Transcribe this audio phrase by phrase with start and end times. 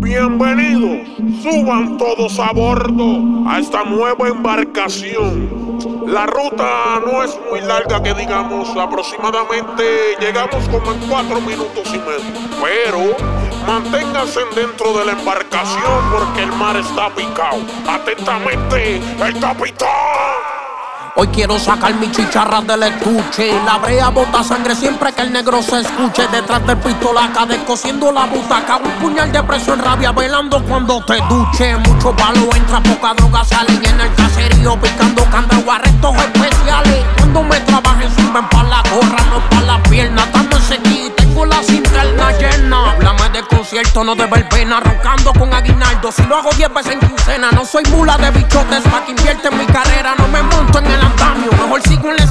[0.00, 1.06] Bienvenidos,
[1.42, 5.78] suban todos a bordo a esta nueva embarcación.
[6.06, 11.98] La ruta no es muy larga que digamos, aproximadamente llegamos como en cuatro minutos y
[11.98, 12.32] medio.
[12.62, 13.14] Pero
[13.66, 17.60] manténganse dentro de la embarcación porque el mar está picado.
[17.86, 20.59] Atentamente, el capitán.
[21.16, 23.52] Hoy quiero sacar mi chicharra del estuche.
[23.64, 26.26] La brea bota sangre siempre que el negro se escuche.
[26.28, 28.76] Detrás del pistolaca, descosiendo la butaca.
[28.76, 31.76] Un puñal de preso en rabia, velando cuando te duche.
[31.78, 33.72] Mucho palo entra, poca droga sale.
[33.72, 37.04] Y en el caserío picando candado, arrestos especiales.
[37.16, 40.22] Cuando me trabajen, sirven para la gorra, no para la pierna.
[40.22, 42.92] Estamos en tengo la interna llena.
[42.92, 44.80] Háblame de concierto, no de verbena.
[44.80, 46.12] Roncando con aguinaldo.
[46.12, 48.82] Si lo hago 10 veces en quincena, no soy mula de bichotes.
[48.84, 50.14] Pa' que invierte en mi carrera,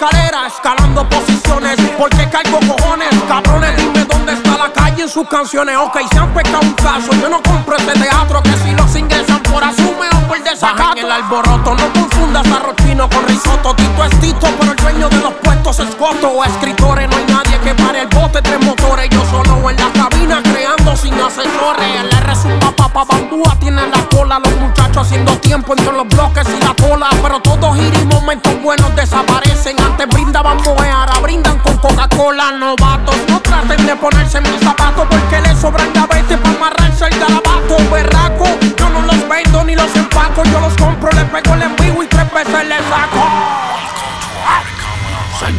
[0.00, 1.76] escalera, escalando posiciones.
[1.98, 3.76] Porque caigo cojones, cabrones.
[3.76, 5.76] Dime dónde está la calle en sus canciones.
[5.76, 7.12] Ok, se han pecado un caso.
[7.20, 8.42] Yo no compro ese teatro.
[8.42, 10.96] Que si los ingresan por asume o por desacato.
[10.96, 13.74] el alboroto, no confundas a Rochino con risotto.
[13.74, 16.28] Tito es Tito, pero el dueño de los puestos es coto.
[16.28, 18.40] O escritores, no hay nadie que pare el bote.
[18.40, 22.00] Tres motores, yo solo en la cabina creando sin asesores.
[22.00, 24.38] El R zumba papa bambúa, tiene la cola.
[24.38, 24.54] Los
[24.96, 27.08] haciendo tiempo entre los bloques y la cola.
[27.22, 29.80] Pero todos gira y momentos buenos desaparecen.
[29.80, 32.52] Antes brindaban moe, ahora brindan con Coca-Cola.
[32.52, 37.18] Novatos, no traten de ponerse en mis zapatos porque les sobran gavetes para amarrarse el
[37.18, 37.76] garabato.
[37.90, 38.46] Berraco,
[38.76, 40.42] yo no los vendo ni los empaco.
[40.44, 43.09] Yo los compro, les pego el envío y tres veces les saco.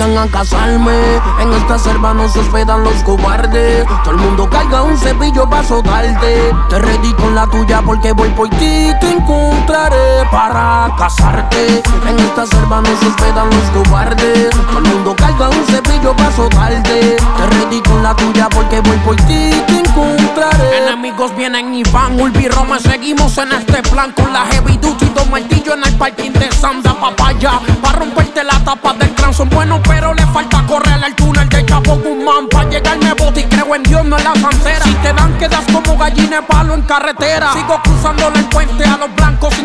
[0.00, 0.98] A casarme,
[1.40, 3.86] en esta selva no se hospedan los cobardes.
[4.02, 6.52] Todo el mundo carga un cepillo para soltarte.
[6.70, 11.82] Te ready con la tuya porque voy por ti, te encontraré para casarte.
[12.08, 14.50] En esta selva no se hospedan los cobardes.
[14.50, 17.16] Todo el mundo carga un cepillo para soltarte.
[17.16, 20.78] Te ready con la tuya porque voy por ti, te encontraré.
[20.82, 25.28] Enemigos vienen y van, Ulvi Roma, seguimos en este plan con la heavy duty, dos
[25.28, 27.60] martillos en el parking de Santa Papaya.
[27.82, 31.96] Para romperte la tapa del son buenos pero le falta correr el túnel de Chapo
[31.96, 32.48] Guzmán.
[32.50, 34.84] Pa' llegarme bote y creo en Dios, no en la santera.
[34.84, 37.52] Si te dan, quedas como gallina palo en carretera.
[37.52, 39.59] Sigo cruzándole el puente a los blancos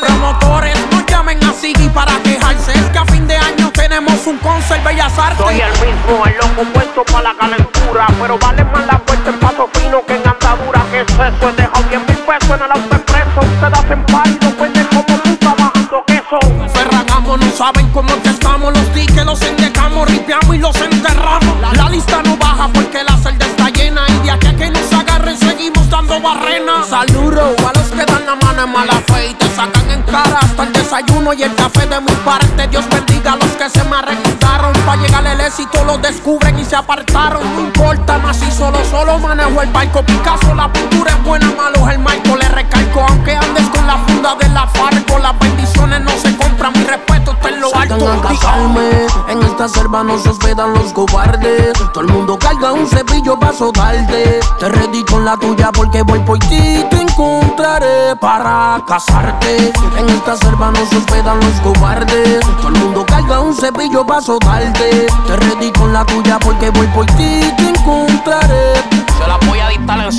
[0.00, 2.72] Promotores, no llamen a Siggy para quejarse.
[2.72, 5.44] Es que a fin de año tenemos un concert Bellas Artes.
[5.44, 8.06] Soy el mismo, el loco puesto para la calentura.
[8.20, 10.84] Pero vale más la puerta en paso fino que en andadura.
[10.90, 13.40] Que eso es dejado 10 mil pesos en el autoexpreso.
[13.40, 14.04] Ustedes hacen
[14.40, 16.38] no venden como puta bajando queso.
[16.72, 18.72] Ferragamo, no saben cómo que estamos.
[18.72, 21.60] Los tickets los endejamos, ripiamos y los enterramos.
[21.76, 23.09] La lista no baja porque la
[25.60, 26.84] seguimos dando barrena.
[26.88, 30.38] Saludo a los que dan la mano en mala fe y te sacan en cara
[30.40, 32.66] hasta el desayuno y el café de mi parte.
[32.68, 34.72] Dios bendiga a los que se me arreglaron.
[34.86, 37.42] Para llegar el éxito, lo descubren y se apartaron.
[37.54, 40.02] No importa si solo, solo manejo el barco.
[40.02, 41.79] Picasso, la pintura es buena, malo
[49.90, 51.72] selva no hospedan los cobardes.
[51.92, 54.38] Todo el mundo carga un cepillo para soltarte.
[54.58, 59.72] Te ready con la tuya porque voy por ti, te encontraré para casarte.
[59.98, 62.40] En esta selva no se hospedan los cobardes.
[62.58, 65.08] Todo el mundo carga un cepillo para soltarte.
[65.26, 68.89] Te ready con la tuya porque voy por ti, te encontraré.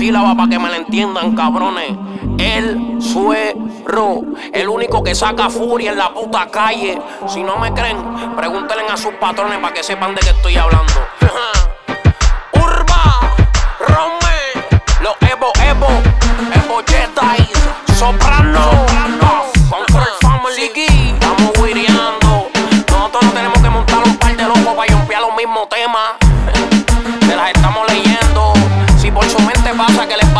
[0.00, 1.92] Se la voy a dictar en sílaba para que me la entiendan, cabrones.
[2.38, 6.98] El suero, el único que saca furia en la puta calle.
[7.28, 7.98] Si no me creen,
[8.34, 10.94] pregúntenle a sus patrones para que sepan de qué estoy hablando.
[12.54, 13.20] Urba,
[13.88, 14.64] Rome,
[15.02, 15.88] los Evo Evo,
[16.54, 17.46] Evo Jedi,
[17.94, 18.86] Soprano,
[19.68, 20.70] Control Family,
[21.12, 22.48] estamos wiriando.
[22.88, 26.29] Nosotros no tenemos que montar un par de locos para yompear los mismos temas.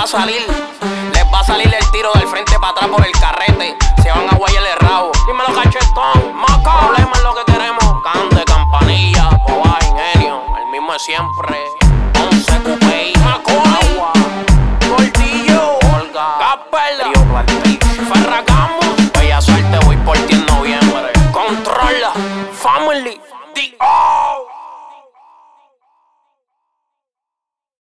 [0.01, 0.47] Va a salir,
[1.13, 3.77] les va a salir el tiro del frente para atrás por el carrete.
[4.03, 5.13] Se van a guayar el rabo.
[5.27, 6.87] Dímelo, cachetón, maca.
[6.87, 7.85] Problema es lo que queremos.
[8.03, 10.41] Cante, campanilla, boba, ingenio.
[10.59, 11.59] El mismo de siempre.
[12.19, 14.13] Once Cupey, Agua,
[14.89, 18.81] Gordillo, Olga, Capella, Río Plantation, Ferragamo.
[19.19, 21.13] Bella suerte, voy por ti en noviembre.
[21.31, 22.13] Controla,
[22.55, 23.21] Family,
[23.53, 23.77] The